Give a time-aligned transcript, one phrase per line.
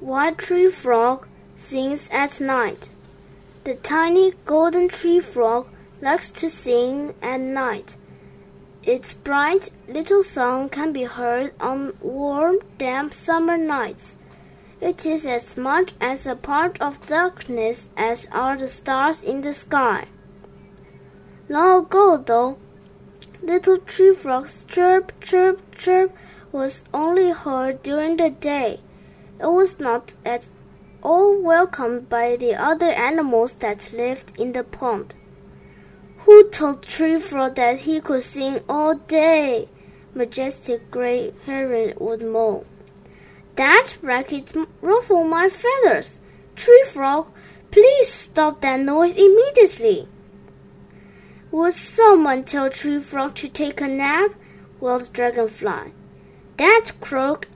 [0.00, 2.88] White Tree Frog sings at night.
[3.64, 5.66] The tiny golden tree frog
[6.00, 7.96] likes to sing at night.
[8.84, 14.14] Its bright little song can be heard on warm, damp summer nights.
[14.80, 19.52] It is as much as a part of darkness as are the stars in the
[19.52, 20.06] sky.
[21.48, 22.56] Long ago, though,
[23.42, 26.14] little tree frogs chirp, chirp, chirp
[26.52, 28.78] was only heard during the day.
[29.40, 30.48] It was not at
[31.02, 35.14] all welcomed by the other animals that lived in the pond.
[36.18, 39.68] Who told Tree Frog that he could sing all day?
[40.14, 42.64] Majestic Gray Heron would moan.
[43.54, 46.18] That racket ruffled my feathers.
[46.56, 47.28] Tree Frog,
[47.70, 50.08] please stop that noise immediately.
[51.50, 54.32] Would someone tell Tree Frog to take a nap?
[54.80, 55.92] wailed Dragonfly.
[56.56, 57.48] That croak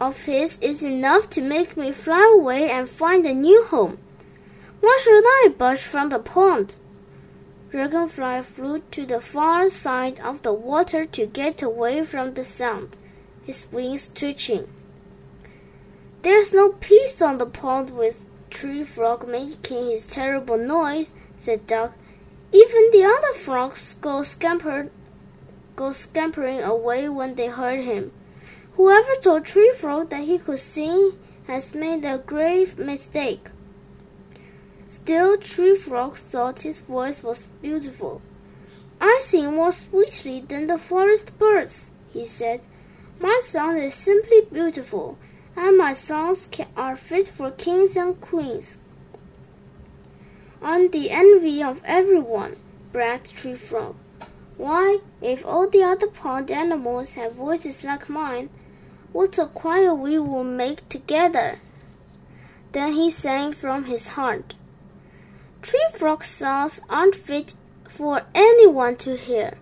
[0.00, 3.98] of his is enough to make me fly away and find a new home.
[4.80, 6.76] Why should I budge from the pond?
[7.70, 12.96] Dragonfly flew to the far side of the water to get away from the sound,
[13.44, 14.66] his wings twitching.
[16.22, 21.92] There's no peace on the pond with Tree Frog making his terrible noise, said Duck.
[22.52, 24.90] Even the other frogs go scampered
[25.80, 28.12] go scampering away when they heard him.
[28.76, 33.48] Whoever told Tree Frog that he could sing has made a grave mistake.
[34.88, 38.22] Still, Tree Frog thought his voice was beautiful.
[39.00, 42.60] I sing more sweetly than the forest birds, he said.
[43.18, 45.16] My song is simply beautiful,
[45.56, 48.78] and my songs are fit for kings and queens.
[50.62, 52.56] I'm the envy of everyone,
[52.92, 53.96] bragged Tree Frog.
[54.60, 58.50] Why, if all the other pond animals have voices like mine,
[59.10, 61.56] what a choir we will make together!
[62.72, 64.54] Then he sang from his heart.
[65.62, 67.54] Tree frog songs aren't fit
[67.88, 69.56] for anyone to hear,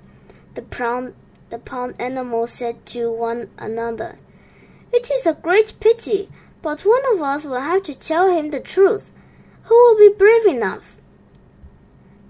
[0.55, 1.15] the pond,
[1.51, 4.19] the pond animals said to one another.
[4.93, 6.29] It is a great pity,
[6.61, 9.13] but one of us will have to tell him the truth.
[9.67, 10.97] Who will be brave enough?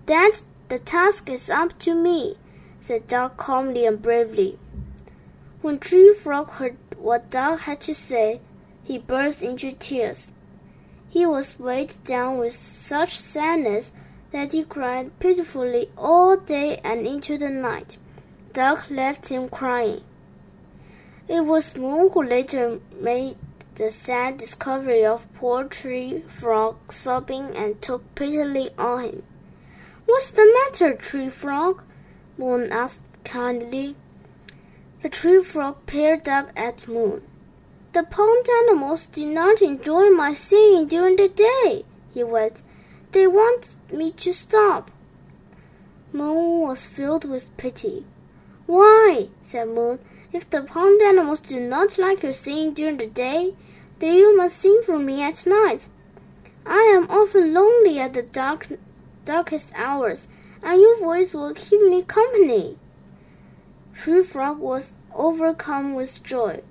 [0.04, 2.36] That the task is up to me,
[2.80, 4.58] said Duck calmly and bravely.
[5.60, 8.40] When Tree Frog heard what Duck had to say,
[8.84, 10.32] he burst into tears.
[11.08, 13.92] He was weighed down with such sadness
[14.30, 17.96] that he cried pitifully all day and into the night.
[18.52, 20.02] Duck left him crying.
[21.28, 23.36] It was Moon who later made
[23.74, 29.22] the sad discovery of poor Tree Frog sobbing and took pity on him.
[30.06, 31.82] What's the matter, Tree Frog?
[32.38, 33.96] Moon asked kindly.
[35.02, 37.22] The tree frog peered up at Moon.
[37.92, 41.84] The pond animals do not enjoy my singing during the day,
[42.14, 42.62] he wailed.
[43.10, 44.92] They want me to stop.
[46.12, 48.06] Moon was filled with pity.
[48.66, 49.98] Why, said Moon,
[50.32, 53.54] if the pond animals do not like your singing during the day,
[53.98, 55.88] then you must sing for me at night.
[56.64, 58.68] I am often lonely at the dark,
[59.24, 60.28] darkest hours,
[60.62, 62.76] and your voice will keep me company.
[63.94, 66.62] Tree Frog was overcome with joy.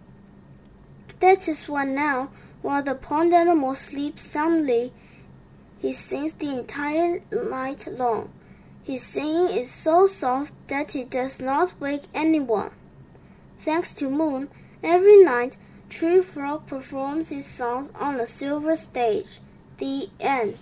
[1.20, 2.30] That is why now,
[2.62, 4.94] while the pond animal sleeps soundly,
[5.80, 8.30] he sings the entire night long.
[8.84, 12.72] His singing is so soft that it does not wake anyone.
[13.60, 14.50] Thanks to Moon,
[14.82, 15.58] every night
[15.90, 19.40] Tree Frog performs his songs on a silver stage.
[19.78, 20.58] The end.